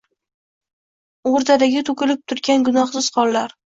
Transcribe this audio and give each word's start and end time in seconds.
“O’rdadagi 1.31 1.83
to’kilib 1.91 2.25
turgan 2.33 2.67
gunohsiz 2.71 3.11
qonlar 3.19 3.59